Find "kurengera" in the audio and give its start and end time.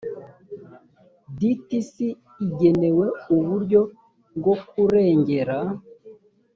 4.67-5.57